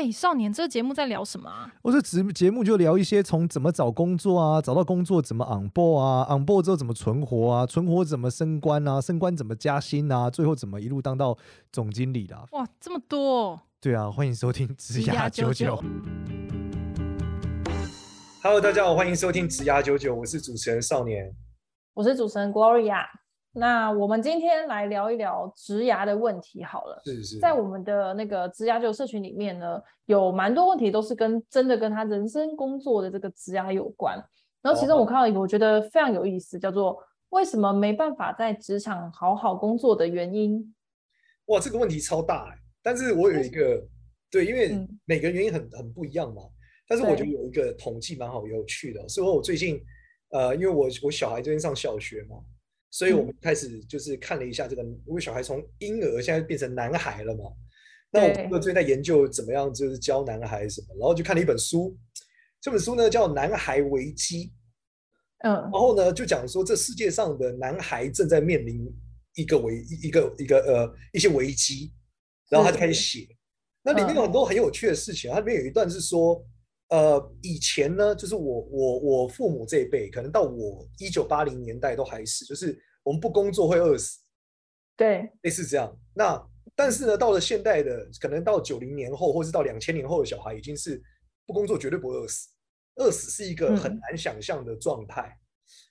[0.00, 1.70] 哎、欸，少年，这个节目在聊什么啊？
[1.82, 11.36] 我这节节目就聊一些从怎么找工作啊，找到工作怎么 on board 啊，on board 之后怎么存活啊，存活怎么升官啊，升官怎么加薪啊，最后怎么一路当到
[11.70, 12.46] 总经理的、啊。
[12.52, 13.60] 哇，这么多！
[13.78, 15.78] 对啊，欢迎收听职涯九九。
[18.42, 21.30] Hello，大家好，欢迎收听职涯九九，我是主持人少年，
[21.92, 23.04] 我是主持人 Gloria。
[23.52, 27.02] 那我们今天来聊一聊植牙的问题好了。
[27.04, 27.38] 是是。
[27.40, 34.16] 在我们的那个职涯九九社群里面呢，有蛮多问题都是跟真的跟他人生工作的这个植牙有关。
[34.62, 36.96] 然后其中我看到一个我觉得非常有意思，叫做
[37.30, 40.74] 为什么没办法在职场好好工作的原因。
[41.46, 42.58] 哇，这个问题超大哎！
[42.82, 43.82] 但是我有一个
[44.30, 46.42] 对，因为每个原因很很不一样嘛。
[46.86, 49.80] 但是我觉得有一个统计蛮好有趣的，所以我最近
[50.30, 52.36] 呃，因为我我小孩最近上小学嘛。
[52.90, 57.44] 所以我们开始就是看了一下这个，因为小孩从婴儿现在变成男孩了嘛，
[58.10, 61.96] 那我们最近在研究怎么样就是教男孩什么，然后就看了一本书，
[62.60, 64.46] 这本书呢叫《男孩危机》，
[65.48, 68.84] 嗯，然后呢就讲说这世界上的男孩正在面临
[69.34, 71.92] 一个危一个一个呃一些危机，
[72.50, 73.28] 然后他就开始写，
[73.82, 76.44] 那里面有很多很有趣的事情，它里面有一段是说。
[76.92, 84.18] 呃，以前呢，就是我我我父母这一辈，可能到我一九八零年代都还是，就是我们不工作会饿死，
[84.96, 85.96] 对，类似这样。
[86.14, 86.42] 那
[86.74, 91.02] 但是呢，到了现代的，可能到九零年后，或是到两千年后的小孩，已经是
[91.46, 92.48] 不工作绝对不会饿死，
[92.96, 95.22] 饿死是一个很难想象的状态。
[95.22, 95.40] 嗯、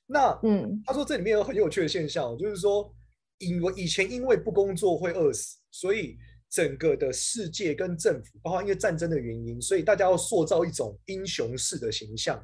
[0.08, 2.94] 那嗯，他说这里面有很有趣的现象，就是说，
[3.38, 6.18] 因为以前因为不工作会饿死，所以。
[6.52, 12.44] 整个的世界跟政府，包括因为战争的原因，所以大家要塑造一种英雄式的形象，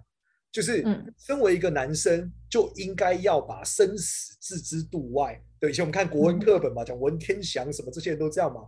[0.56, 0.82] 就是
[1.18, 5.38] 身为一个男生就应该要把生死置之度外。
[5.60, 8.62] 对，以前我们看国文课本嘛，讲文天祥什么这些人都这样嘛，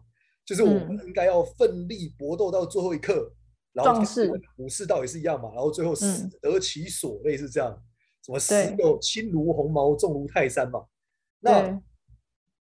[0.45, 3.33] 就是我们应该要奋力搏斗到最后一刻，
[3.71, 4.01] 然后
[4.57, 7.71] 武士道也是一样嘛，然后最后死得其所，类似这样，
[8.25, 10.85] 什么死有轻如鸿毛，重如泰山嘛。
[11.39, 11.81] 那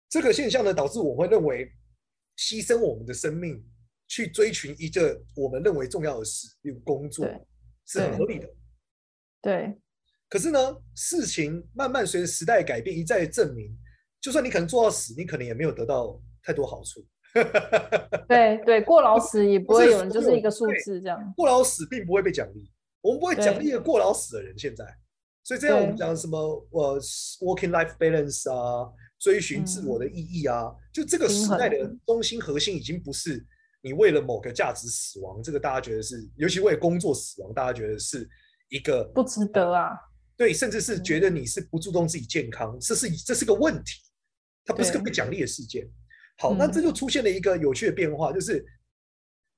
[0.09, 1.71] 这个现象呢，导致我会认为。
[2.37, 3.63] 牺牲我们的生命
[4.07, 7.27] 去追寻一个我们认为重要的事，比如工作，
[7.85, 8.49] 是很合理的。
[9.41, 9.75] 对。
[10.29, 10.59] 可是呢，
[10.95, 13.75] 事情慢慢随着时代改变，一再证明，
[14.21, 17.05] 就算你可能做到死，你可能也没有得到太多好处。
[18.27, 21.33] 对对，过劳死 也不会有人就是一个数字这样。
[21.35, 24.57] 过劳死并不会被奖励，我们不会奖励一个过劳死的人。
[24.57, 24.85] 现在，
[25.43, 26.37] 所以这样我们讲什么
[26.71, 26.99] 呃
[27.39, 28.91] ，working life balance 啊。
[29.19, 33.45] 追寻自我的意义啊，就这个时代的中心核心已经不是
[33.83, 38.27] 你为了某个价值死亡，这个大家觉得是，尤其为了工作死亡，大家觉得是
[38.71, 39.91] 一个不值得啊。
[40.35, 44.01] 对，甚至是觉得你是不注重自己健康，这是这是个问题，
[44.65, 45.87] 它不是个被奖励的事件。
[46.39, 48.65] 好，那这就出现了一个有趣的变化，就是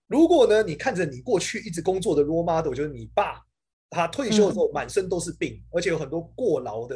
[0.08, 3.42] 如果呢，你看着你过去一直工作的 role model，就是你爸，
[3.90, 6.96] 他退休的时候满身都是病，而且有很多过劳的。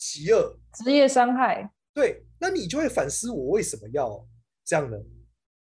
[0.00, 4.24] 饥饿职业伤害，对，那你就会反思我为什么要
[4.64, 4.96] 这样呢？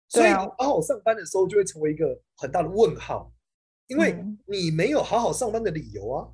[0.08, 3.32] 所以刚好上班的时候就会成为一个很大的问号，
[3.92, 6.26] 因为你没有好好上班的理由啊，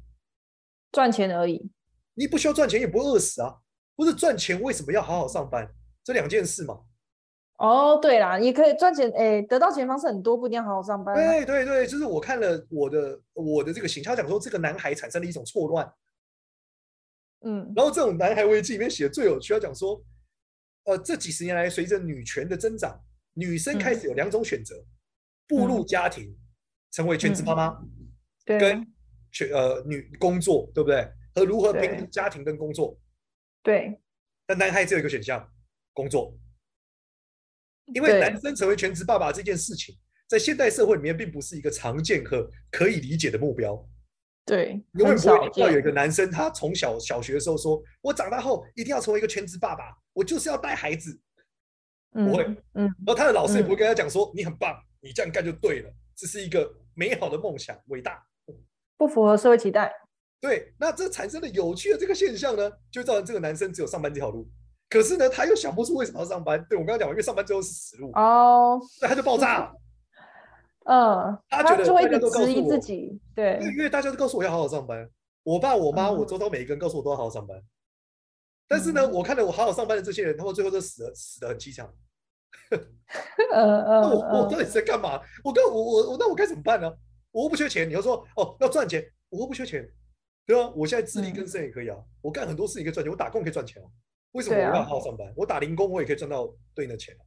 [0.93, 1.69] 赚钱而已，
[2.15, 3.53] 你不需要赚钱也不会饿死啊，
[3.97, 5.69] 不是赚钱为什么要好好上班？
[6.05, 6.79] 这两件事嘛。
[7.57, 11.17] 哦，对啦，你可以赚钱，哎，得到钱方式很多，不一定要好好上班。
[11.17, 15.93] 对对对，就是我看了我的我的这个形象，讲说这个男孩产生了一种错乱。
[17.41, 20.01] 嗯，然后这种男孩危机里面写的最有趣，要讲说，
[20.85, 22.97] 呃，这几十年来随着女权的增长，
[23.35, 24.77] 女生开始有两种选择：
[25.49, 26.33] 步入家庭，
[26.91, 27.81] 成为全职妈妈，
[28.45, 28.87] 跟
[29.33, 31.11] 全呃女工作，对不对？
[31.35, 32.99] 和如何平衡家庭跟工作？
[33.63, 34.01] 对。
[34.47, 35.47] 但男孩只有一个选项：
[35.93, 36.37] 工作。
[37.95, 43.89] 因为男生成为全职爸爸这件事情，在现代社会里面并不是一个常见和可以理解的目标。
[44.45, 49.85] 对，永远不会要有一个男生，他从小小学的时候说：“我长大后一定要成为一个全职爸爸，
[50.15, 51.19] 我就是要带孩子。”
[52.13, 58.21] 不会，嗯，然后他的老师也不会跟他讲说：“你很棒，你这样干就对了，这是一个美好的梦想，伟大。”
[58.99, 59.93] 不符合社会期待。
[60.41, 64.49] 对，那这产生了有趣的这个现象呢，就造成这个男生只有上班这条路。
[64.91, 66.65] 可是呢，他又想不出为什么要上班。
[66.69, 69.73] 对，我刚刚讲，因为上班最后是死路哦，那他就爆炸了。
[70.91, 75.09] 嗯，他觉得就会一直质疑自己，对，因为大家都告诉我要好好上班，
[75.43, 77.63] 我爸、我妈、我周遭每一个人告诉我都要好好上班，
[78.67, 81.89] 但是呢，我看了我好好上班的这些人，他们最后都死了，死得很凄惨。
[83.53, 85.21] 嗯嗯，我我到底在干嘛？
[85.43, 86.93] 我跟我我我那我该怎么办呢？
[87.31, 89.89] 我又不缺钱，你要说哦要赚钱，我又不缺钱，
[90.47, 93.87] 对啊，我现在自力更生也可以啊，我干很多事情可以赚钱，我打工可以赚钱啊，
[94.33, 95.33] 为什么我要好好上班？
[95.37, 97.23] 我打零工我也可以赚到对应的钱啊。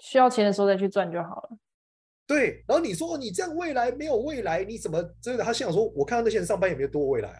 [0.00, 1.50] 需要钱的时候再去赚就好了。
[2.26, 5.44] 对，然后你说你这样未来没有未来，你怎么真的？
[5.44, 7.38] 他心想说，我看到那些人上班也没有多未来啊，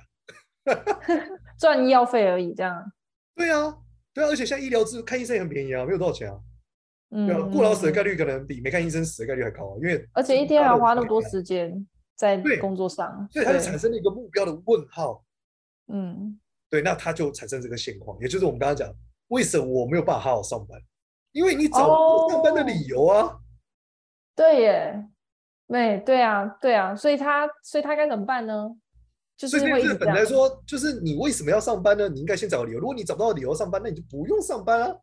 [1.59, 2.93] 赚医药费而已，这样。
[3.35, 3.77] 对啊，
[4.13, 6.39] 对啊，而且现在医疗资看医生也很便宜啊，没有多少钱啊。
[7.17, 15.25] 嗯，对啊，过劳死的概率可能比没看医生死的概率还高啊，因为而且一天还要花那么多时间在工作上，所以他就产生了一个目标的问号。
[15.93, 16.39] 嗯，
[16.69, 18.93] 对，那他就产生这个现况，也就是我们刚刚讲，
[19.29, 20.77] 为什么我没有办法好好上班？
[21.31, 23.23] 因为你找不到上班的理由啊。
[23.23, 23.41] 哦、
[24.35, 25.05] 对耶，
[25.69, 28.75] 对对啊，对啊，所以他所以他该怎么办呢？
[29.37, 32.09] 就是会一直本来说，就是你为什么要上班呢？
[32.09, 32.79] 你应该先找个理由。
[32.79, 34.97] 如果你找不到理由上班，那你就不用上班啊。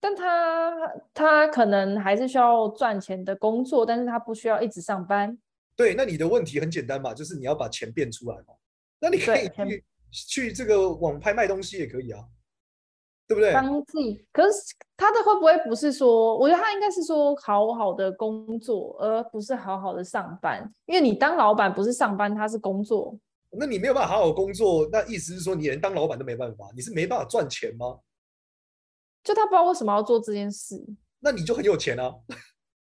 [0.00, 0.72] 但他
[1.12, 5.36] 他可能还是需要赚钱的工作，但是他不需要一直上班。
[5.74, 8.54] 对，那你的问题很简单嘛，就是你要把钱变出来嘛。
[9.00, 12.20] 那你可以去去这个网拍卖东西也可以啊，
[13.26, 13.52] 对不对？
[13.52, 16.36] 帮自己，可是他的会不会不是说？
[16.36, 20.68] 我觉得他应该是说好好的工作，而不是好好的上班。
[20.86, 23.16] 因为你当老板不是上班，他是工作。
[23.50, 26.68] 那你没有办法好好工作，那意思是说你连当老板都没办法？
[26.74, 27.98] 你是没办法赚钱吗？
[29.28, 30.82] 就他不知道为什么要做这件事，
[31.20, 32.10] 那你就很有钱啊，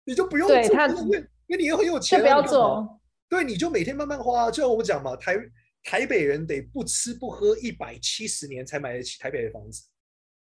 [0.05, 2.99] 你就不用做，对他，因为你又很有钱，就不要做。
[3.29, 4.51] 对，你就每天慢慢花。
[4.51, 5.37] 就像我们讲嘛，台
[5.83, 9.87] 台北人得不吃不喝一百七十年才买得起台北的房子。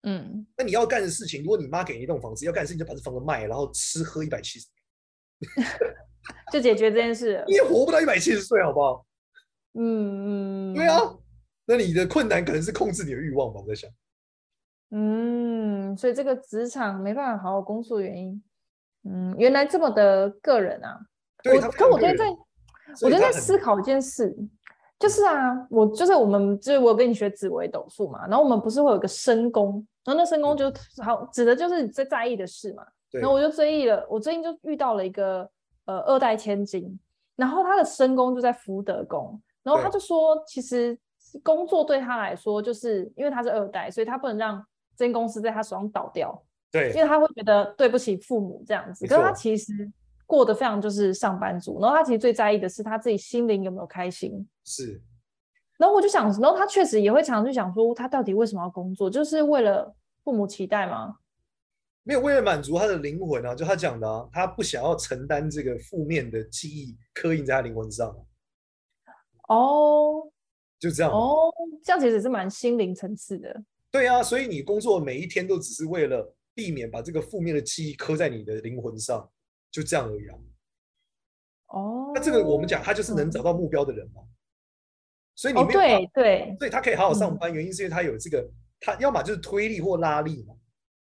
[0.04, 4.66] 嗯，那你要干的事情，如果你妈给你一栋房子，要干的事情就把这房子卖，然后吃喝一百七十
[5.58, 5.68] 年，
[6.50, 7.44] 就解决这件事。
[7.46, 9.06] 你也活不到一百七十岁，好不好？
[9.74, 10.98] 嗯嗯，对啊，
[11.66, 13.60] 那你的困难可能是控制你的欲望吧？
[13.60, 13.90] 我在想。
[14.94, 18.42] 嗯，所以这个职场没办法好好工作原因，
[19.04, 21.00] 嗯，原来这么的个人啊。
[21.44, 22.26] 我可我觉得在，
[23.00, 24.36] 我觉得在思考一件事，
[24.98, 30.70] 就是啊，我就是我们就是我跟你学紫微斗数嘛，然后我们不是会有个身宫，然后那身宫就
[31.02, 32.84] 好指的就是你最在意的事嘛。
[33.12, 35.48] 然后我就追忆了，我最近就遇到了一个
[35.86, 37.00] 呃二代千金，
[37.34, 40.98] 然后他的身宫就在福德宫，然后他就说，其实
[41.42, 44.62] 工作对他来说，就是因为他是二代，所以他不能让。
[44.96, 49.06] 这间公司在他手上倒掉，对，因为他会觉得对不起父母这样子。
[49.06, 49.90] 可是他其实
[50.26, 54.48] 过得非常就是上班族，然后他其实最在意的是他自己心灵有没有开心。
[54.64, 55.00] 是，
[55.78, 59.10] 然后我就想，然后他确实也会常常去想说，他到底为什么要工作？
[59.10, 59.94] 就是为了
[60.24, 61.16] 父母期待吗？
[62.04, 63.54] 没有，为了满足他的灵魂啊！
[63.54, 68.12] 就他讲的啊，他不想要承担这个负面的记忆刻印在他灵魂上。
[69.48, 70.28] 哦，
[70.80, 71.52] 就这样哦，
[71.84, 73.62] 这样其实是蛮心灵层次的。
[73.92, 79.30] 对啊，所以你工作每一天都只是为了避免把这个负面的记忆刻在你的灵魂上，
[79.70, 80.38] 就这样而已啊。
[81.66, 84.22] 哦，那这个我们讲，他就是能找到目标的人嘛。
[85.34, 90.54] 所以你没有、哦、对对，所以他可以好好上班，原因是因为他有这个，嗯、他要么就是推力或拉力嘛。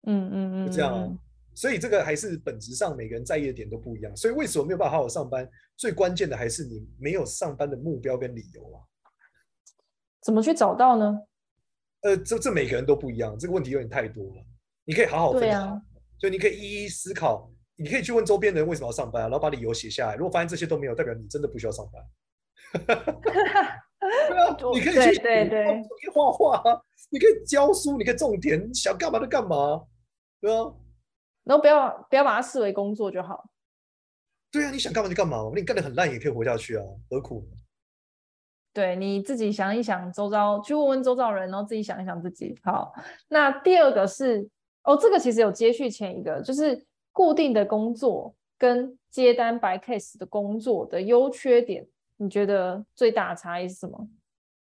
[0.06, 1.18] 嗯嗯嗯，就这样啊。
[1.54, 4.16] 所以这个还是本质上每个人在意的点都不一样。
[4.16, 5.48] 所以为什么没有办法好好上班？
[5.76, 8.82] 最关键的还是你没有上班的目标跟理由啊。
[10.20, 11.20] 怎么去找到呢？
[12.04, 14.44] 呃，这这每个人都不一样，这个问题有点太多了。
[14.84, 15.82] 你可以好好分享，啊、
[16.18, 17.50] 所以你可以一一思考。
[17.76, 20.14] 你可以去问周边的人为什么要上班，然后把理由写下来。
[20.14, 22.04] 如果发现这些都没有，代表你真的不需要上班。
[23.98, 26.62] 对啊， 你可以去对对可以画画，
[27.10, 29.82] 你可以教书，你可以种田，你想干嘛就干嘛，
[30.40, 30.72] 对啊。
[31.42, 33.44] 然后不要不要把它视为工作就好。
[34.52, 37.56] 对啊，你想干嘛就干嘛，你干得很烂也可以活下去啊，何苦呢？
[38.74, 42.58] 对，你自己想一想，周遭去问问周遭人，然后自己想一想自己。
[42.64, 42.92] 好，
[43.28, 44.46] 那第二个是
[44.82, 54.08] 哦，这个其实有接续前一个，就是固定的工作跟接单白 case 的工作的优缺点，你觉得最大的差异是什么？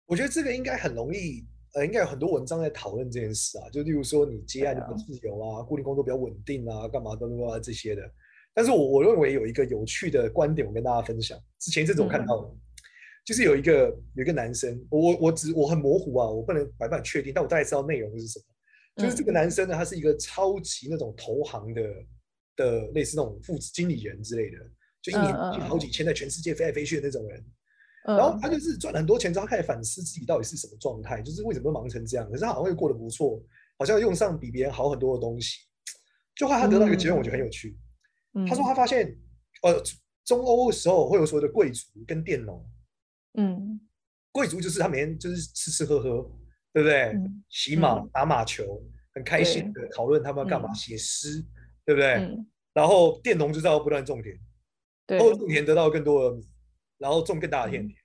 [0.07, 3.69] 我觉得这个应该很容易，呃，应该有很多文章在讨论这件事啊。
[3.69, 8.01] 就例如说，你接案就不自由啊，固定工作比较稳定啊，干嘛的啊这些的。
[8.53, 11.39] 但是我我认为有一个有趣的观点，我跟大家分享。
[11.59, 12.49] 之前这种看到的。
[12.49, 12.59] 嗯
[13.23, 18.45] 就是有一个有一个男生，我我只我很模糊啊，我不能百分百确定，但我大概知道内容是什么。
[18.97, 21.81] 就是这个男生呢，他是一个超级那种投行的
[22.55, 24.57] 的类似那种副经理人之类的，
[25.01, 27.45] 就一年好几千，在全世界飞来飞去的那种人。
[28.03, 32.27] 然后他就是赚了很多钱之后，他开始反思自己到底是什么状态，就是为什么会忙成这样。
[32.29, 33.41] 可是他好像会过得不错，
[33.77, 35.59] 好像用上比别人好很多的东西。
[36.35, 37.77] 就后来他得到一个结论，我觉得很有趣。
[38.47, 39.15] 他说他发现，
[39.63, 39.81] 呃，
[40.25, 42.65] 中欧的时候会有所谓的贵族跟佃农。
[43.33, 43.79] 嗯，
[44.31, 46.21] 贵族就是他每天就是吃吃喝喝，
[46.73, 47.03] 对不对？
[47.13, 51.41] 嗯、骑马、打马球，嗯、很开心的讨论他们要干嘛，写诗，
[51.85, 52.15] 对不对？
[52.15, 54.37] 嗯、然后佃农就是要不断种田，
[55.07, 56.45] 然后种田得到更多的米，
[56.97, 57.97] 然后种更大的田田。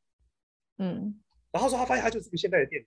[0.79, 2.87] 嗯，然后说他发现他就是个现代的佃农，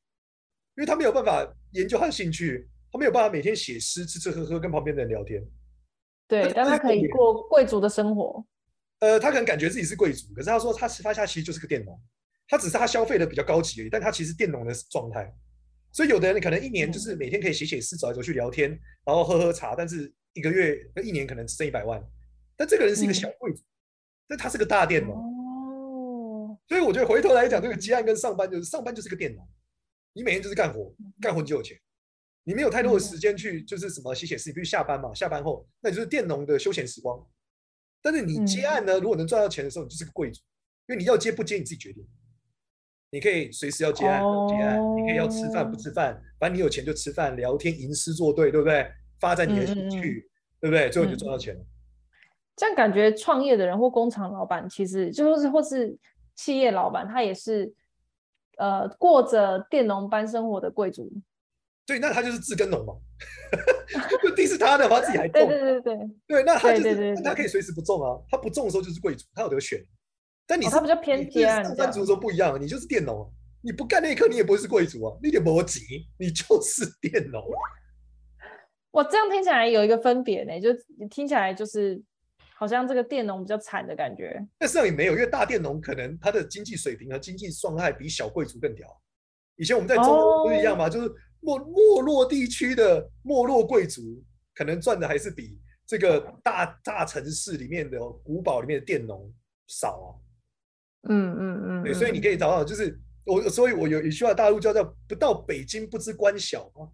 [0.78, 5.44] 因为他没有办法研究他的兴趣，他没有办法每天写诗、吃吃喝喝跟旁边的人聊天。
[6.28, 8.46] 对，但他可以过贵族的生活。
[9.00, 12.00] 呃，他可能感觉自己是贵族，可是他说他他家其实就是个佃农，
[12.50, 15.32] 他只是他消费的比较高级而已，但他其实佃农的状态。
[15.92, 18.72] 所以有的人可能一年就是每天可以写写诗，走来走去聊天，
[19.06, 22.04] 然后喝喝茶，但是一个月、一年可能只剩一百万。
[22.58, 23.66] 但这个人是一个小贵族，嗯、
[24.30, 25.16] 但他是个大佃农。
[25.16, 26.58] 哦。
[26.68, 29.48] 所以我觉得回头来讲，这个接案跟上班就是上班就是个佃农，
[30.14, 31.80] 你每天就是干活，干活就有钱，
[32.44, 37.24] 你没有太多的时间去就是什么写写诗，比如下班嘛，下班后那就是佃农的休闲时光。
[38.02, 40.40] 但是你接案呢，如果能赚到钱的时候，你就是个贵族，
[40.88, 42.08] 因为你要接不接你自己决定。
[43.12, 48.90] 你可以随时要接案，接案，你可以要吃饭不吃饭，反正你有钱就吃饭、聊天、吟诗作对，对不对？
[49.20, 50.30] 发展你的兴趣，
[50.62, 50.90] 对不对？
[50.90, 51.62] 最后你就赚到钱了。
[52.56, 55.98] 这样感觉创业的人或工厂老板，其实就是或是
[56.36, 57.74] 企业老板，他也是
[58.58, 61.12] 呃过着佃农般生活的贵族。
[61.86, 62.94] 对，那他就是自耕农嘛，
[64.36, 65.48] 地是他的，他自己还种。
[65.48, 69.84] 对对对对，对，那他就是他可以随时不种啊，他不种的时候就是贵族，他有得选。
[70.50, 75.80] 但你是、哦、他比较偏接案，上班族的时候不一样，你就是佃农，你不干那一刻，你也不会是贵族啊，你点逻辑，
[76.18, 77.40] 你就是佃农。
[78.90, 80.70] 我这样听起来有一个分别呢，就
[81.08, 82.02] 听起来就是
[82.56, 84.44] 好像这个佃农比较惨的感觉。
[84.58, 88.88] 但实际上也没有，因为大佃农可能他的经济水平和经济状态比小贵族更屌。
[89.56, 90.88] 以前我们在中国不是一样吗？
[90.88, 91.08] 哦、就是
[91.42, 94.02] 没没落地区的没落贵族，
[94.56, 99.32] 可能赚的还是比这个大大城市里面的古堡里面的佃农
[99.68, 100.10] 少啊。
[101.10, 106.88] 嗯嗯嗯，对，所以你可以找到，就是我，所以我有一句话，大陆叫做“不到北京不知官小”嘛。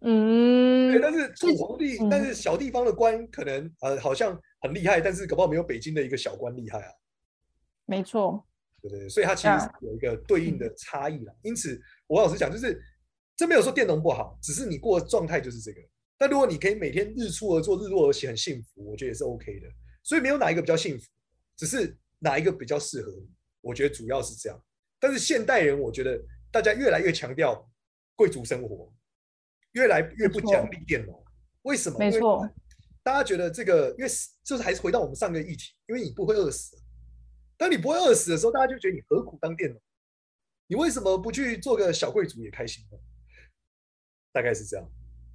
[0.00, 6.90] 嗯，对，但是土皇帝，嗯、但是小地方的官可能呃好像很厉害，但是搞不好没有北京的一个小官厉害啊。
[7.84, 8.42] 没错，
[8.80, 11.32] 对对，所以它其实有一个对应的差异啦。
[11.32, 12.82] 啊、因此，我老实讲，就是
[13.36, 15.80] 这没有说佃农不好，只是你过的状态就是这个。
[16.16, 19.66] 但如果你可以每天日出而作，日落而息，很幸福，我觉得也是 OK 的。
[20.02, 21.04] 所以没有哪一个比较幸福，
[21.58, 21.94] 只是。
[22.18, 23.28] 哪一个比较适合你？
[23.60, 24.64] 我觉得主要是这样。
[24.98, 26.20] 但是现代人，我觉得
[26.50, 27.68] 大家越来越强调
[28.14, 28.92] 贵族生活，
[29.72, 31.24] 越来越不奖励佃农。
[31.62, 31.98] 为什么？
[31.98, 32.48] 没错。
[33.02, 34.10] 大家觉得这个，因为
[34.42, 36.76] 就是还是回到我们上个议题，因为你不会饿死。
[37.56, 39.80] 当你不会饿死的时候，大家就觉得你何苦当佃农？
[40.66, 42.98] 你为什么不去做个小贵族也开心呢？
[44.32, 44.88] 大概是这样。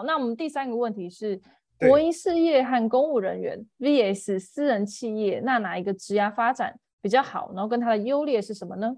[0.04, 1.40] 那我们第三个问题是。
[1.88, 7.52] 国营事业和公务人员 vs 私人企业，那哪一个职涯发展比较好？
[7.54, 8.96] 然后跟它的优劣是什么呢？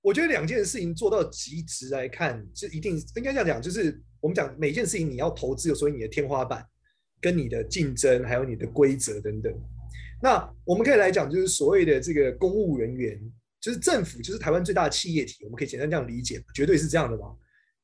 [0.00, 6.66] 我觉得两件事情做到极致来看，是一定应该这样讲，就是我们讲每件事情你要投资，有所以你的天花板、
[7.20, 9.52] 跟你的竞争，还有你的规则等等。
[10.20, 13.16] 那我们可以来讲，就是所谓的这个公务人员，
[13.60, 17.36] 就是政府，就是台湾最大的企业体，我们可以简单这样理解，绝对是这样的嘛，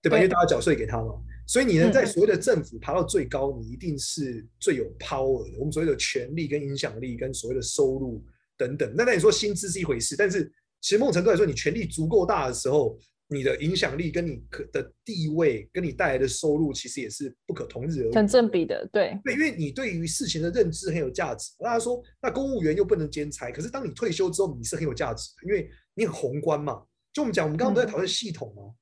[0.02, 0.16] 对吧？
[0.16, 1.14] 对，因为大家缴税给他嘛。
[1.48, 5.58] 所以你能在所谓的政府爬到最高，嗯、你一定是最有 power 的。
[5.58, 8.22] 我们所谓的权力跟影响力跟所谓的收入
[8.58, 8.92] 等等。
[8.94, 10.44] 那那你说薪资是一回事，但是
[10.82, 18.12] 其实某种程度来说，你权力足够大的时候，你的影响力跟你可的地位跟你带来的收入，其实也是不可同日而语。
[18.12, 19.18] 成正比的，对。
[19.24, 21.50] 对，因为你对于事情的认知很有价值。
[21.60, 26.82] 大家说，那公务员又不能兼差，可是当你退休之后，你是很有价值的，因为你很宏观嘛。
[27.10, 28.64] 就我们讲，我们刚刚不在讨论系统吗？
[28.64, 28.74] 嗯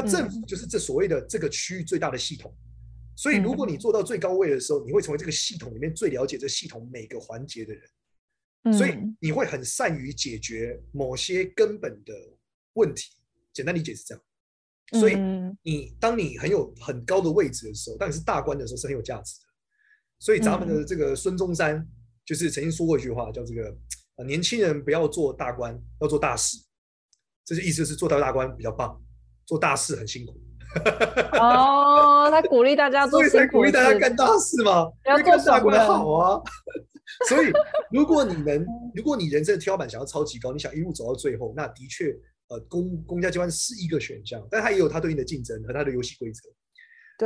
[0.00, 2.54] 那政府就是这所谓的这个区域最大的系统，
[3.16, 12.14] 所以如果你做到最高位的时候，你会成为这个系统里面最了解这系统每个环节的人，所以你会很善于解决某些根本的
[12.74, 13.10] 问题。
[13.52, 14.24] 简单理解是这样，
[15.00, 15.16] 所以
[15.62, 19.46] 你当你很有很高的位置的时候，当你是大官的时候是很有价值的。
[20.20, 21.84] 所以咱们的这个孙中山
[22.24, 23.76] 就是曾经说过一句话，叫这个
[24.24, 26.56] 年轻人不要做大官，要做大事。
[27.44, 29.02] 这是意思是做到大官比较棒。
[29.48, 30.38] 做大事很辛苦
[31.40, 36.42] 哦，他鼓励大家做， 所以才鼓励大家干大事嘛，要干大官好啊。
[37.26, 37.50] 所以，
[37.90, 38.64] 如果你能，
[38.94, 42.14] 如果你人生的天花板想要超级高，你想一路走到最后，那的确，
[42.48, 46.40] 呃，公公家机关是一个选项，但它也有它对应的竞争和它的游戏规则。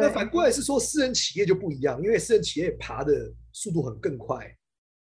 [0.00, 3.12] 那反过来是说，私人企业就不一样，因为私人企业爬的
[3.52, 4.46] 速度很更快，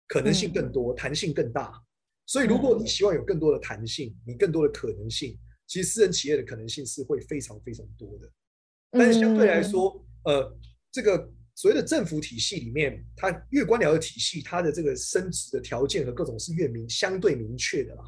[0.08, 1.74] 可能性更多，弹、嗯、性更大。
[2.26, 5.38] 所以，如果你希望有更多的弹性，你更多的可能性。
[5.70, 8.28] 其实私人企业的可能性是会非常非常多的，
[8.90, 10.58] 但是相对来说，嗯、呃，
[10.92, 18.04] 这个所谓的政府体系里面，它越官僚的体系，它的这个升职的条件和各种是越明相对明确的啦。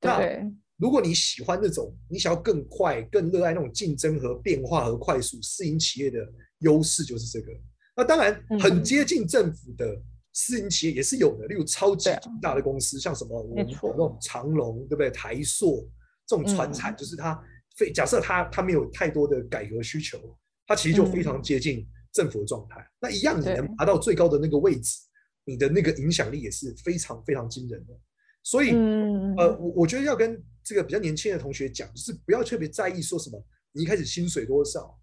[0.00, 6.18] 对那如果你喜欢那种，你想要更快、更热爱那种竞争和变化和快速，私营企业的
[6.60, 7.52] 优势就是这个。
[7.94, 10.00] 那当然，很接近政府的
[10.32, 12.08] 私营企业也是有的，例如超级
[12.40, 15.10] 大的公司，啊、像什么我们那种长隆，对不对？
[15.10, 15.86] 台塑。
[16.26, 17.40] 这种传产就是它
[17.76, 22.84] 非假设它它没有太多的改革需求，它其实就非常接近政府的状态。
[23.00, 24.98] 那一样，你能爬到最高的那个位置，
[25.44, 27.94] 你的那个影响力也是非常非常惊人的。
[28.42, 34.96] 所以，嗯、呃，我我觉得要跟这个比较年轻的同学讲，就是不要特别在意说什么，你一开始薪水多少，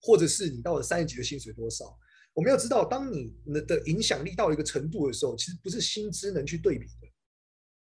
[0.00, 1.96] 或者是你到了三十级的薪水多少。
[2.34, 3.30] 我们要知道，当你
[3.66, 7.06] 的影响力到一个程度的时候，其实不是薪资能去对比的，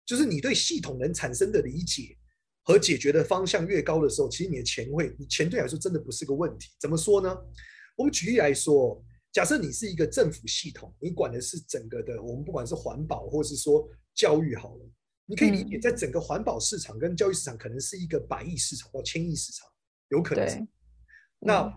[0.05, 2.15] 就是你对系统能产生的理解
[2.65, 6.72] 和解决的方向越高的时候，其实你的钱会，你钱对你来说真的不是个问题。
[6.79, 7.34] 怎么说呢？
[7.95, 9.00] 我们举例来说，
[9.31, 14.89] 假设你是一个政府系统，你管的是整个的，我们不管是环保或是说教育好了，
[15.27, 19.69] 你可以理解，在整个环保市场跟教育市场可能是一个百亿市场到千亿市场，
[20.10, 20.57] 有可能是。
[21.38, 21.72] 那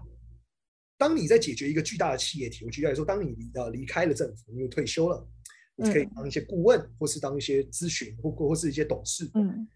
[0.96, 5.28] 当你在解决一个巨大的企业体，我举例来说，当你呃离开了政府，你又退休了，
[5.76, 9.30] 你可以当一些顾问，或是当一些咨询，或或是一些董事。
[9.34, 9.68] 嗯，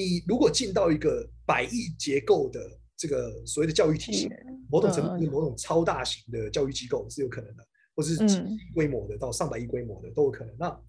[0.00, 2.60] 你如果进到一个百亿结构的
[2.96, 4.28] 这个所谓的教育体系，
[4.70, 10.56] 某种程度某种超大型的教育机构是有可能的，或是几亿规模的到上百亿规模的都有可能。
[10.58, 10.80] 那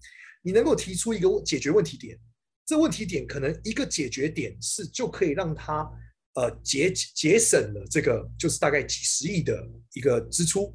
[0.42, 2.18] 你能够提出一个解决问题点，
[2.66, 5.90] 这问题点可能一个解决点是就可以让它。
[6.34, 9.54] 呃，节节省了这个就是大概几十亿的
[9.92, 10.74] 一个支出，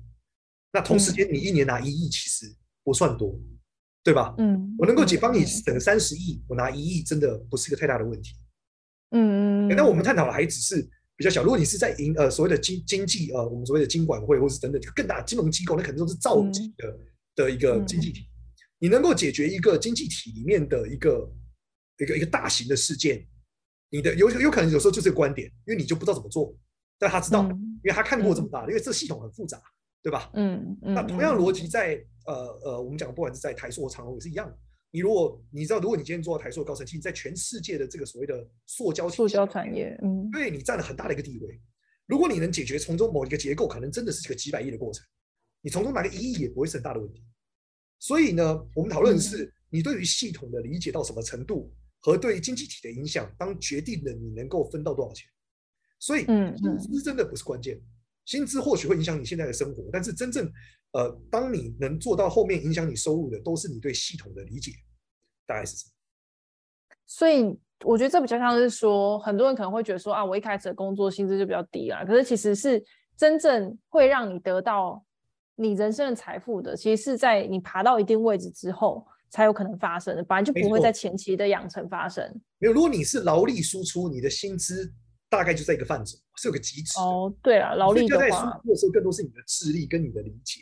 [0.71, 2.45] 那同时间你一年拿一亿其实
[2.83, 3.56] 不算多，嗯、
[4.07, 4.33] 对吧？
[4.37, 8.31] 嗯，我能够解帮你省三十亿，我拿一亿真的不是一个太大的问题。
[9.11, 10.81] 嗯，那我们探讨的还只是
[11.17, 11.43] 比较小。
[11.43, 16.99] 如果你是在银呃所谓的经经济呃我们所谓的金管会或是等等更大的金融机构，那可能都是造级的、嗯、
[17.35, 18.21] 的一个经济体。
[18.79, 21.29] 你能够解决一个经济体里面的一个
[21.99, 23.27] 一个一个大型的事件。
[23.89, 26.55] 你的有有可能有时候就是个观点，因为你就不知道怎么做，
[26.97, 29.61] 但他知道，因为他看过这么大，因为这系统很复杂，
[30.07, 30.31] 对吧？
[30.35, 30.93] 嗯嗯。
[30.93, 32.33] 那同样逻辑在呃
[32.63, 34.57] 呃，我们讲不管是在台塑或长荣也是一样的。
[34.89, 41.59] 你如果你知道，如果你今天做到台塑高层，其实在全世界的这个所谓的塑胶塑胶产业，嗯，对你占了很大的一个地位。
[42.05, 45.05] 如果你能解决从中某一个结构，可能真的是一个几百亿的过程，
[45.61, 47.21] 你从中拿个一亿也不会是很大的问题。
[47.99, 51.69] 所以呢，我们讨论的是你对于系统的理解到什么程度。
[51.99, 55.27] 和对经济体的影响，当决定了你能够分到多少钱，
[55.99, 57.81] 所以薪资真的不是关键，
[58.27, 60.45] 薪资或许会影响你现在的生活，但是真正
[60.91, 64.71] 呃，当你能做到后面影响你收入的，都是你对系统的理解，
[65.47, 65.91] 大概是什么？
[67.07, 72.83] 所以我觉得这比较像是说，很多人可能会觉得说啊，我一开始的工作薪资就比较低啦，可是其实是
[73.17, 75.03] 真正会让你得到
[75.55, 79.03] 你人生的财富的，其实是在你爬到一定位置之后。
[79.29, 82.23] 才有可能发生的，本来就不会在前期的养成发生。
[82.59, 84.89] 没有，如果你是劳力输出，你的薪资
[85.29, 86.99] 大概就在一个范畴，是有个极值。
[86.99, 90.61] 哦，对啊，劳力在输出的时候更多是你的智力跟你的理解。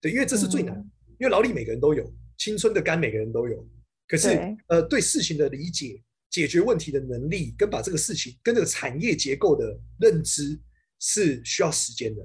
[0.00, 3.68] 对，因为这是最难，嗯、因为劳力每个人都有，青春的肝每个人都有。
[4.08, 10.58] 可是，呃，对事情的理解、解决问题的能力，跟把这个事情跟这个产业结构的认知，
[10.98, 12.22] 是需要时间的，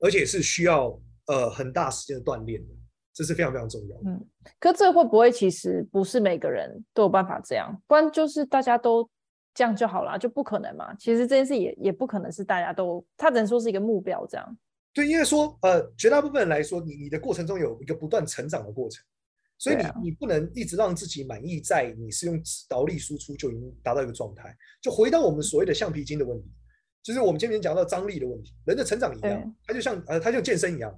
[0.00, 2.74] 而且是需要呃很大时间的锻炼的。
[3.12, 4.10] 这是非常非常重要的。
[4.10, 4.26] 嗯，
[4.60, 7.82] 可这会不会其实不是每个人都有办法这样？
[7.88, 9.10] 不然就是大家都
[9.54, 10.94] 这样就好了，就不可能嘛。
[10.94, 14.58] 其实这件事也也不可能是大家都，他只能说是一个目标这样。
[14.92, 19.04] 对，因为说呃，绝大部分人来说，你你的过程中有一个不断成长的过程，
[19.58, 24.56] 所以你、啊、你不能一直让自己满意在你是用劳力输出就已经达到一个状态。
[24.80, 26.50] 就回到我们所谓的橡皮筋的问题，
[27.02, 30.92] 就是我们今天讲到张力的问题，人的成长一样，他就像呃，他就健身一样，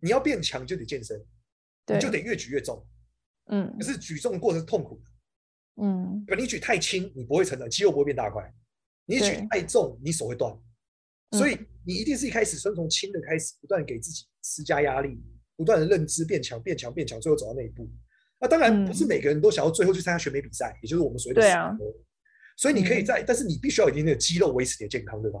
[0.00, 1.18] 你要变强就得健身。
[1.90, 2.86] 你就得越举越重，
[3.46, 5.10] 嗯，可是举重的过程是痛苦的，
[5.80, 6.42] 嗯，对吧？
[6.42, 8.42] 你举太轻，你不会成长，肌肉不会变大块；
[9.06, 10.56] 你举太重，你手会断。
[11.32, 15.20] 所以你一定是一开始先从轻的开始，不断给自己施加压力，
[15.56, 17.88] 不断的认知变强、变强、变强，最后走到那一步。
[18.40, 21.84] 那当然不是每个人都想要最后去参加选美比赛，也就是我们所谓的死磕。
[22.56, 25.40] 所以你可以在，但是你必须要有一定的肌肉维持你的健康，对吧？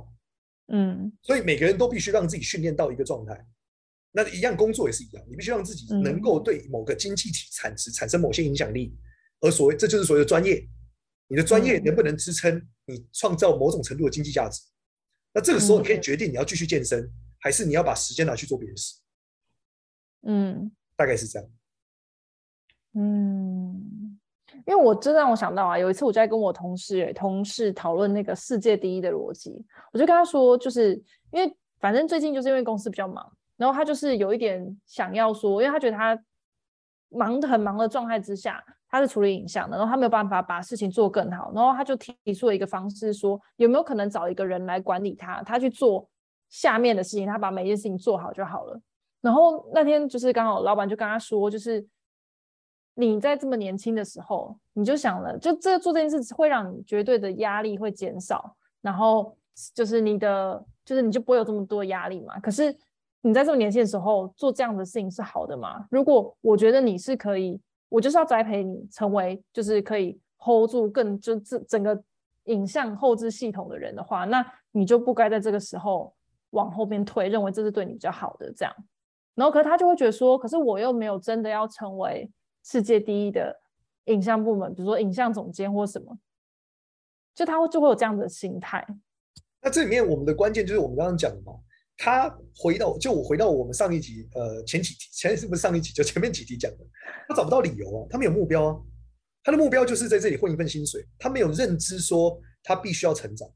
[0.68, 3.46] 嗯，所以每个人都必须让自己训练到一个状态。
[4.12, 8.94] 那一样工作也是一样，你必须让自己能够对某个经济体产值产生某些影响力，
[9.40, 10.66] 而所谓这就是所谓的专业。
[11.30, 14.62] 你的专业能不能支撑你创造某种程度的经济价值？
[15.34, 17.06] 那这个时候你可以决定你要继续健身，
[17.38, 18.96] 还是你要把时间拿去做别的事。
[20.22, 21.48] 嗯，大概是这样。
[22.94, 24.18] 嗯，
[24.66, 30.94] 因为我真让我想到啊，有一次我在跟我同事同事讨论那个世界第一的逻辑，我就跟他说，就是
[31.30, 33.30] 因为反正最近就是因为公司比较忙。
[33.58, 36.18] 然后他就是有一点想要说，因为他觉得他
[37.10, 46.08] 忙得很忙的状态之下，他是处理影像的，然后他没有办法把事情做更好，然后他就提出了一个方式，说有没有可能找一个人来管理他，他去做
[46.48, 48.80] 下面的事情，他把每件事情做好就好了。
[49.20, 51.86] 然后那天就是刚好老板就跟他说，就是
[52.94, 59.36] 你在这么年轻的时候，你就想了，就这做这件事会让你绝对的压力会减少，然后
[59.74, 62.38] 就是你的就是你就不会有这么多压力嘛。
[62.40, 62.74] 可是
[63.20, 65.84] 你在这么年轻的时候做这样的事情是好的吗？
[65.90, 72.02] 如果我觉得你是可以，我就是要栽培你成为就是可以 hold 住更就这整个
[72.44, 76.14] 影像后置系统的人的话，那你就不该在这个时候
[76.50, 78.74] 往后边退，认为这是对你比较好的这样。
[79.34, 82.30] 然后可是他就会觉得说，可是我又没有真的要成为
[82.64, 83.58] 世界第一的
[84.06, 86.18] 影像部门，比如说影像总监或什么，
[87.34, 88.86] 就他会就会有这样的心态。
[89.60, 91.52] 那这里面我们的关键就是我们刚刚讲的嘛，
[91.98, 96.86] 他回到就我回到我们上一集呃前几题前是不是上一集就 前面几题讲的，
[97.28, 98.80] 他找不到理由啊，他没有目标啊，
[99.42, 103.52] 他的目标就是在这里混一份薪水，他没有认知说他必须要成长，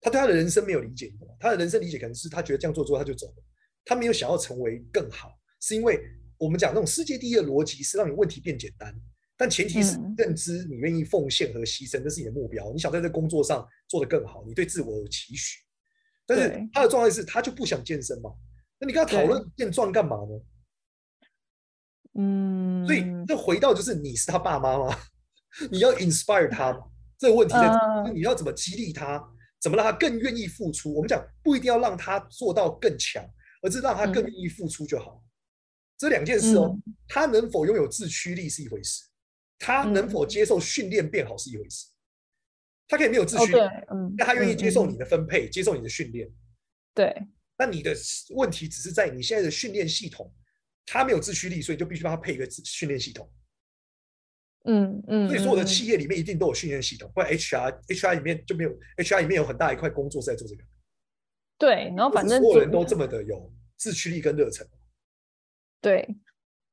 [0.00, 3.44] 他对他的人生没有理解，他的人生理解可能是他觉得这样做之后他就走了，
[3.84, 6.00] 他没有想要成为更好，是因为
[6.38, 8.94] 我们讲那种世界第一的逻辑是让你问题变简单。
[9.36, 12.72] 但前提是认知，你愿意奉献和牺牲，这是你的目标。
[12.72, 15.58] 你想在这工作上做得更好，你对自我有期许。
[16.26, 18.30] 但是他的状态是他就不想健身嘛？
[18.78, 20.40] 那你跟他讨论健壮干嘛呢？
[22.16, 24.96] 嗯，所以这回到就是你是他爸妈吗？
[25.70, 26.84] 你要 inspire 他吗？
[27.18, 29.22] 这个问题在这，你要怎么激励他？
[29.60, 30.92] 怎么让他更愿意付出？
[30.94, 33.24] 我们讲不一定要让他做到更强，
[33.62, 35.24] 而是让他更愿意付出就好。
[35.96, 36.76] 这两件事哦，
[37.08, 39.04] 他能否拥有自驱力是一回事。
[39.58, 41.86] 他能否接受训练变好是一回事，
[42.86, 43.54] 他可以没有自驱，
[43.90, 46.30] 嗯，但他愿意接受你的分配，接受你的训练，
[46.94, 47.14] 对。
[47.56, 47.94] 那你的
[48.34, 50.30] 问题只是在你现在的训练系统，
[50.84, 53.30] 他没有自驱力，所以就必须帮他配一个训练系统。
[54.64, 55.28] 嗯嗯。
[55.28, 60.64] 所以所有的企业里面一定都有训练系统，不然 HR HR 里面就没有 HR 里面有很大一块工作是在做这个。
[61.56, 64.66] 对，然后反正所有人都这么的有自驱力跟热忱。
[65.80, 66.06] 对。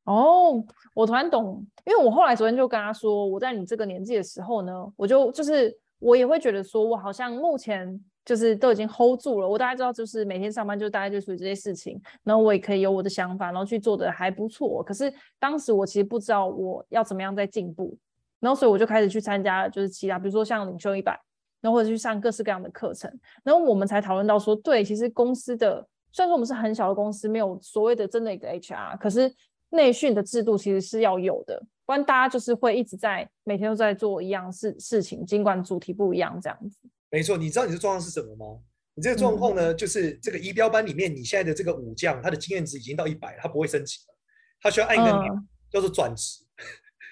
[0.05, 14.83] 哦，我突然懂，因为我后来昨天就跟他说，我在你这个年纪的时候呢，我就就是我也会觉得说，我好像目前就是都已经 hold 住了，我大概知道就是每天上班就大概就属于这些事情，然后我也可以有我的想法，然后去做的还不错。
[14.83, 17.95] 可是当时我其实不知道我要怎么样再进步，
[18.39, 21.17] 然后所以我就开始去参加就是其他，比如说像领袖一百，
[21.61, 23.11] 然后或者去上各式各样的课程，
[23.43, 29.31] 然后我们才讨论到说，对，其实公司的虽然说我们是很小的公司，没有所谓的真的一个 HR，可是。
[29.71, 36.77] 内训的制度其实是要有的，不然大家就是会一直在每天都在做一样事事情，尽管主题不一样这样子。
[37.09, 38.61] 没错，你知道你的状况是什么吗？
[38.93, 44.15] 你这个状况呢，嗯、就是这个仪表班里面你现在的这个武将，他的经验值已经到一百，他不会升级了，
[44.61, 46.43] 他需要按一个钮、嗯、叫做转职，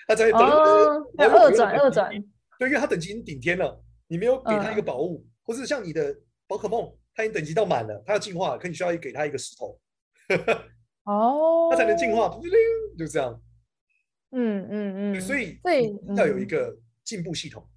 [0.08, 2.12] 他在等二转二转。
[2.60, 6.14] 对，因为他等级已经顶天了，你没有给他一个宝物，嗯、或是像你的
[6.46, 9.80] 宝可梦，他已经等级到满了，他要进化，可你需要给他一个石头。
[11.04, 12.30] 哦，它才能进化，
[12.98, 13.42] 就这样。
[14.32, 15.60] 嗯嗯嗯，所以
[16.16, 17.68] 要有一个进步系统。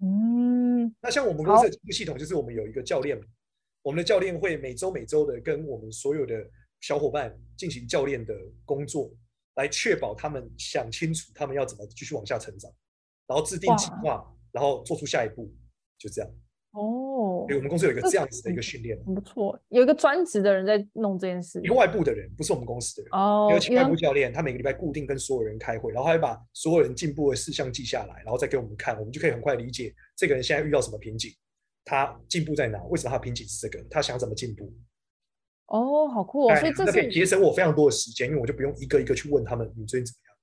[0.00, 3.18] 嗯，那像我们公司的进步系统，就是我们有一个教练，
[3.80, 6.34] 我们的教练会每周每周的跟我们所有的
[6.80, 8.34] 小伙伴进行教练的
[8.66, 9.10] 工作，
[9.54, 12.70] 来确保他们想清楚他们要怎么继续往下成长，
[13.26, 15.50] 然后制定计划，然后做出下一步，
[15.96, 16.30] 就这样。
[16.72, 17.13] 哦，
[17.46, 19.58] 对，我们公司有一个这样子的一个训练，很不错。
[19.68, 23.10] 有一个专职的人在弄这件事，一个外部的人，不是我们公司的人。
[23.12, 31.30] 哦，有请外部教练，他每个礼拜固定跟所有人开会，然后他会把所有人进步的事项记下来，然后再给我们看，我们就可以很快理解这个人现在遇到什么瓶颈，
[31.84, 34.72] 他进步在哪，为什么他瓶颈是这个，他想怎么进步。
[35.66, 36.56] 哦，好酷哦！
[36.56, 40.34] 所以这可以节省我非常多的时间，因为我就不用一个一个去问他们你最近怎么样。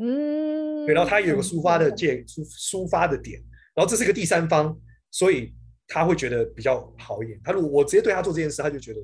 [0.00, 3.40] 嗯，对，然后他有个抒发的界，抒抒发的点，
[3.74, 4.78] 然后这是个第三方。
[5.10, 5.54] 所以
[5.88, 7.40] 他会觉得比较好一点。
[7.42, 9.00] 他如果我直接对他做这件事，他就觉得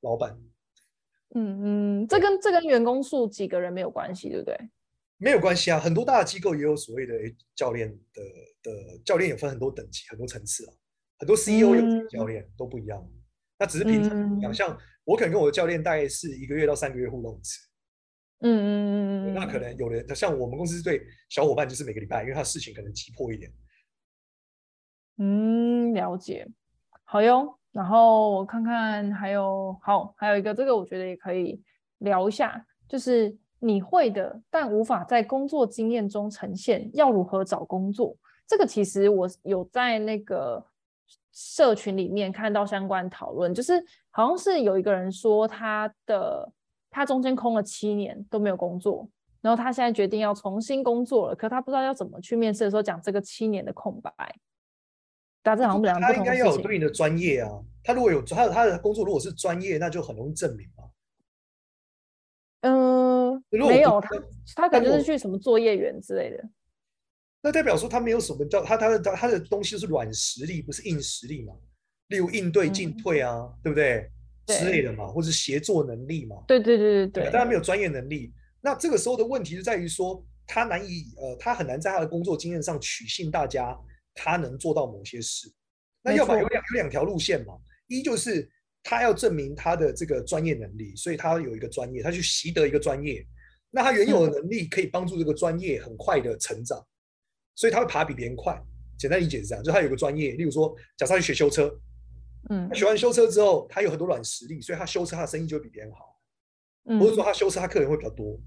[0.00, 0.34] 老板，
[1.34, 4.56] 嗯嗯，这跟这跟员工数几个人没有关系，对不对？
[5.18, 7.14] 没有关系啊，很多大的机构也有所谓的
[7.54, 8.22] 教练的
[8.62, 10.74] 的教练，有分很多等级、很多层次啊。
[11.16, 13.00] 很多 CEO 有教练、嗯、都不一样，
[13.56, 14.52] 那只是平常讲。
[14.52, 17.60] 像我可能跟我的教练大概是一个月到三个月互动一次。
[18.40, 21.00] 嗯嗯嗯嗯，那可能有的像我们公司对
[21.30, 23.50] 小伙伴就是每个礼拜，因为他事情可能急迫一点。
[25.18, 26.48] 嗯，了解，
[27.04, 27.58] 好哟。
[27.72, 31.60] 然后我看看还有好，还有一个这个我觉得也可以
[31.98, 38.16] 聊一下，就是你会的，但无法在工作经验中呈现，要如何找工作？
[38.46, 40.64] 这个其实我有在那个
[41.32, 46.48] 社群里面看到相关讨论，就是好像是有一个人说他的
[46.90, 49.08] 他中间空了七年都没有工作，
[49.40, 54.12] 然后他现在决定要重新工作了，可他不知道要怎么去面试的时候讲这个七年的空白。
[55.44, 57.50] 大家好像不，他应该要有对应的专业啊。
[57.82, 60.84] 他如果有他的他的工作如果是专业，那就很容易证明嘛。
[62.62, 64.08] 嗯、呃，没有他，
[64.56, 66.42] 他可能就是去什么作业员之类的。
[67.42, 71.52] 那代表说他没有什么叫他他的他的东西是软实力，不是硬实力嘛？
[72.08, 74.10] 例如应对进退啊，嗯、对不对？
[74.46, 76.36] 之类的嘛，或者协作能力嘛。
[76.46, 78.32] 对对对对对，但他没有专业能力。
[78.62, 83.78] 那这个时候的问题就在于说，他难以呃，他很难在他的工作经验上取信大家，
[84.14, 85.52] 他能做到某些事。
[86.02, 87.54] 那要么有两有两条路线嘛，
[87.86, 88.48] 一就是
[88.82, 93.26] 他要证明他的这个专业能力，所以他有一个专业，他去习得一个专业，
[93.70, 96.86] 那他原有的能力可以帮助这个专业很快的成长，
[97.54, 98.60] 所以他会爬比别人快。
[98.96, 101.68] 简单理解是这样，就他有个专业，例如说，假设他去学修车，
[102.50, 106.20] 嗯，他学完修车之后，他有很多软实力，所以他修车他的生意就会比别人好，
[106.84, 108.38] 嗯，或者说他修车他客人会比较多，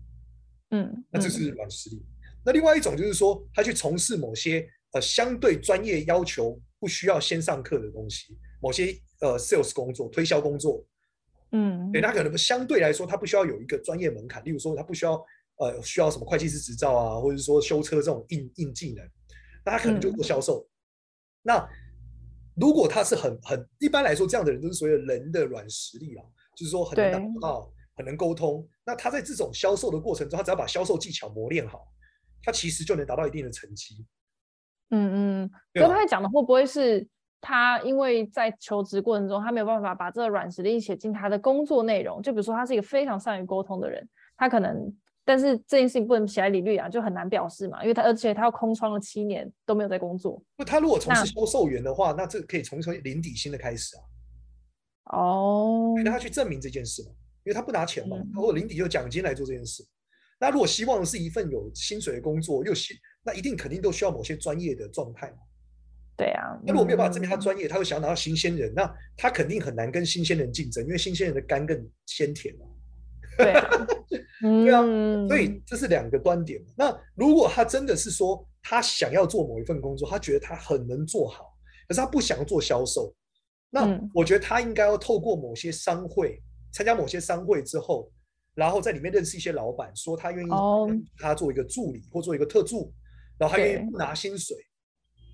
[0.71, 2.05] 嗯，那这是软实力。
[2.45, 4.65] 那另外一种就是说，他去从事某些
[4.97, 10.83] 呃相对专业要求不需要先上课的东西，某些呃 sales 工作、推销工作，
[11.51, 15.13] 嗯，对，他可能相对来说他不需要有一个专业门槛，例如说他不需要
[15.57, 19.07] 呃需要什么会计师执照啊，或者说修车这种硬硬技能。
[19.63, 20.65] 那他可能就做销售。
[20.65, 20.71] 嗯、
[21.43, 21.69] 那
[22.55, 26.23] 如果他是很很一般来说，这样的人都是所谓的人的软实力啊，
[26.55, 28.67] 就是说很能打到，很能沟通。
[28.83, 31.87] 那他在这种销售的过程中，他只要把销售技巧磨练好，
[32.41, 34.05] 他其实就能达到一定的成绩。
[34.89, 37.05] 嗯嗯，刚才讲的会不会是
[37.41, 42.21] 他因为在求职过程中，他没有办法把这个软实力写进他的工作内容？
[42.21, 44.95] 就比如说，他是一个非常善于沟通的人，他可能。
[45.29, 50.41] 但是这件事情不能写在履历啊，就很难表示嘛，因为他而且他要空窗了七年都没有在工作。
[50.55, 53.99] 那他如果从事销售员的话，那，那这个可以从从零底薪的开始啊。
[55.17, 55.95] 哦。
[55.97, 57.09] 让他去证明这件事嘛，
[57.43, 59.83] 因为他不拿钱嘛，他或者零底就奖金来做这件事。
[59.83, 59.91] 嗯、
[60.39, 62.93] 那如果希望是一份有薪水的工作，又希
[63.27, 65.37] 那一定肯定都需要某些专业的状态嘛。
[66.15, 66.57] 对啊。
[66.65, 72.65] 那如果没有办法证明他专业，他会想要拿到新鲜人，那他肯定很难跟新鲜人竞争，因为新鲜人的肝更鲜甜嘛。
[73.37, 73.69] 对啊，
[74.41, 74.81] 对啊，
[75.27, 76.59] 所以这是两个端点。
[76.75, 81.53] 那如果他真的是说他想要做某一份工作，他觉得他很能做好，
[81.87, 83.13] 可是他不想要做销售，
[83.69, 88.11] 那我觉得他应该要透过某些商会，参加某些商会之后，
[88.55, 90.49] 然后在里面认识一些老板，说他愿意
[91.19, 92.91] 他做一个助理或做一个特助，
[93.39, 94.57] 然后他愿意不拿薪水，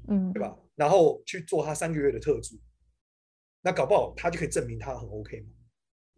[0.07, 0.55] 嗯，对吧？
[0.75, 2.55] 然后去做他三个月的特助，
[3.61, 5.47] 那搞不好他就可以证明他很 OK 嘛。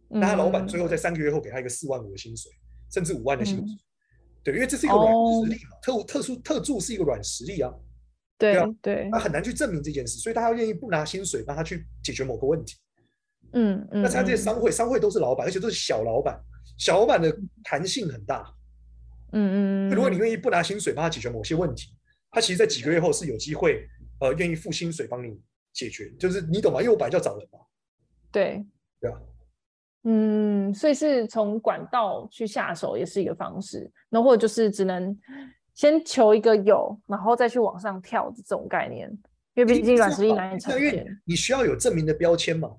[0.08, 2.50] 那他老板最后在三个月后给他一个四万五的薪水，
[2.92, 3.78] 甚至五万的薪水，嗯、
[4.44, 7.72] 对，因为这是一个软实力嘛，哦、特特殊特助是一个软实力啊，
[8.38, 12.76] 对，对啊，对，他很难去证明这件事，所以大家愿意不拿薪水帮他去解决某个问题，
[13.52, 16.40] 嗯嗯，那他这些商会，商会都是老板，而且都是小老板，
[16.78, 18.48] 小老板的弹性很大，
[19.32, 21.90] 嗯嗯，如果你愿意不拿薪水帮他解决某些问题，
[22.30, 23.86] 他其实，在几个月后是有机会，
[24.20, 25.40] 呃，愿意付薪水帮你
[25.72, 26.80] 解决，就是你懂吗？
[26.80, 27.58] 因为我本来就要找人嘛，
[28.30, 28.64] 对，
[29.00, 29.18] 对啊。
[30.08, 35.18] 嗯，所以是从管道去下手也是一个方式，那或者就是只能
[35.74, 39.10] 先求一个有，然后再去往上跳这种概念，
[39.54, 41.04] 因为毕竟软实力难以呈现。
[41.24, 42.70] 你需要有证明的标签嘛？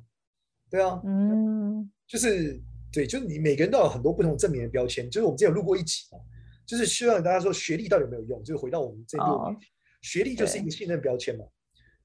[0.69, 2.61] 对啊，嗯，就是
[2.93, 5.09] 对，就是你每个人都有很多不同证明的标签。
[5.09, 6.19] 就是我们之前有录过一集嘛，
[6.67, 8.43] 就是希望大家说学历到底有没有用？
[8.43, 9.55] 就是回到我们这个、哦、
[10.01, 11.45] 学历就是一个信任标签嘛。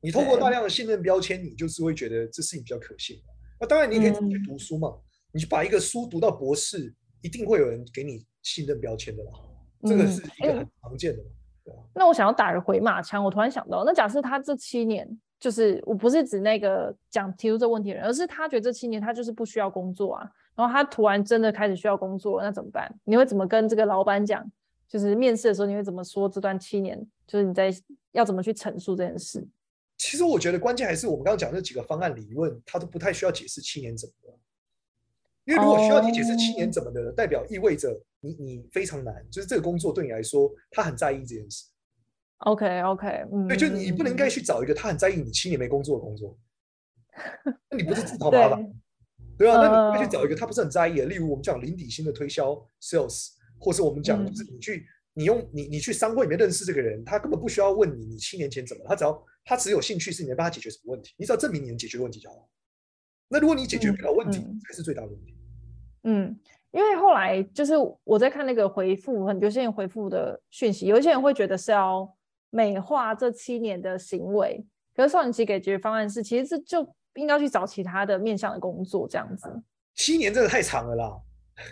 [0.00, 3.20] 你透过大量的信任标签，你就是会觉得这事情比较可信。
[3.60, 4.88] 那当然你可以自己去读书嘛。
[4.88, 5.02] 嗯
[5.34, 9.30] 你去把一个书读到博士，一定会有人给你信任标签的啦。
[9.80, 11.22] 嗯、这个是一个很常见的。
[11.64, 11.80] 对啊。
[11.94, 15.08] 那我想要打个回马枪，我突然想到，那假设他这七年，
[15.40, 22.92] 就是我不是指那个讲提出这个问题的人，而是他觉得这七年他就是不需要工作啊，然后他突然真的开始需要工作，那怎么办？
[23.04, 24.50] 你会怎么跟这个老板讲？
[24.88, 27.06] 就是面试的时候，你会怎么说这段七年？
[27.26, 27.72] 就是你在
[28.12, 29.46] 要怎么去陈述这件事？
[29.96, 34.38] 其实我觉得关键还是我们刚刚讲的这几个方案理论，他都不太需要解释七年怎么了。
[35.44, 37.14] 因为如果需要你解释七年怎么的，oh.
[37.16, 41.64] 代表意味着你你非常难，就是这个工作对你来说，他很在意这件事。
[42.38, 46.36] OK OK，嗯，对，就你不能该去找一个他很在意你七年没工作的工作，
[47.70, 48.72] 那你不是自讨麻烦？
[49.42, 62.42] 对，对啊，那你该去找一个他不是很在意的，例如我们讲零底薪的推销 sales，或是我们讲就是你去、嗯、你用你你去商会里面认识这个人，他根本不需要问你你七年前怎么，他只要他只有兴趣是你能帮他解决什么问题，你只要证明你能解决问题就好了。
[63.28, 65.34] 那如果你解决不了问题，才是最大的问题。
[66.04, 66.38] 嗯，
[66.70, 67.72] 因为后来就是
[68.04, 72.06] 我在看那个回复，很多些人回复的讯息，有一些人会觉得是要
[72.50, 74.62] 美化这七年的行为，
[74.94, 79.48] 可是少年期给解决方案是，其实这就应该去找其他的面向的工作这样子。
[79.94, 81.20] 七年真的太长了啦。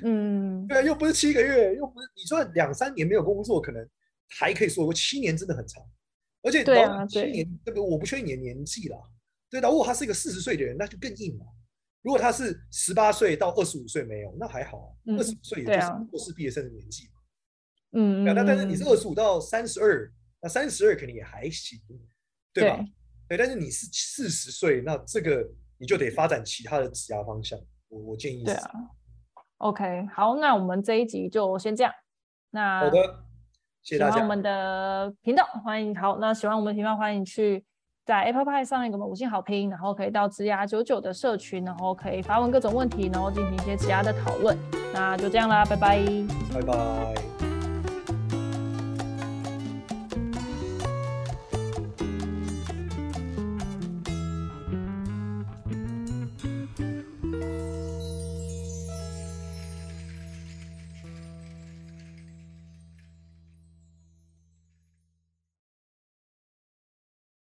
[0.03, 3.87] 嗯， 对，又不是七个月，又不是你说两三年没有工作，可能
[4.39, 5.83] 还可以说，七年真的很长，
[6.43, 7.81] 而且对啊，七年对不对？
[7.81, 8.99] 我不确定你的年纪啦。
[9.49, 11.45] 对的，如果他是一个四十岁的人，那就更硬了。
[12.03, 17.21] 如果他是十八岁到二十五岁没有，那还好，二十五岁也就是硕士毕业生的年纪嘛。
[17.93, 21.79] 嗯，那但是你是二十五到三十二，那三十二肯定也还行，
[22.55, 22.77] 对吧？
[22.77, 22.93] 对，
[23.31, 27.57] 对，但是你是四十岁，那这个你就得发展其他的职业方向。
[27.89, 28.71] 我我建议对啊。
[29.59, 31.93] OK，好，那我们这一集就先这样。
[32.51, 32.97] 那好的，
[33.85, 34.15] 谢谢大家。
[34.15, 36.19] 喜欢我们的频道，欢迎好。
[36.19, 37.65] 那喜欢我们的频道，欢迎去
[38.05, 44.59] 在 Apple Pie 上面给我们五星好评，然后可以到职涯九九的社群，然后可以发问各种问题，然后进行一些职涯的讨论。
[44.93, 46.05] 那就这样啦，拜拜，
[46.53, 47.40] 拜拜。